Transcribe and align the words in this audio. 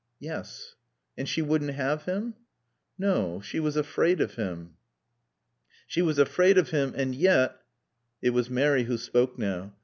"Yes." 0.19 0.73
"And 1.15 1.29
she 1.29 1.43
wouldn't 1.43 1.75
have 1.75 2.05
him?" 2.05 2.33
"No. 2.97 3.39
She 3.39 3.59
was 3.59 3.75
afraid 3.77 4.19
of 4.19 4.33
him." 4.33 4.77
"She 5.85 6.01
was 6.01 6.17
afraid 6.17 6.57
of 6.57 6.69
him 6.71 6.93
and 6.97 7.13
yet" 7.13 7.61
It 8.23 8.31
was 8.31 8.49
Mary 8.49 8.85
who 8.85 8.97
spoke 8.97 9.37
now. 9.37 9.75